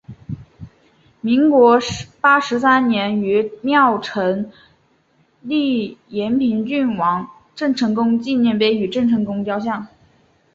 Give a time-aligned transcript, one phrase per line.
[1.21, 1.77] 民国
[2.21, 4.47] 八十三年于庙埕
[5.43, 9.89] 立延平郡王郑成功纪念碑与郑成功雕像。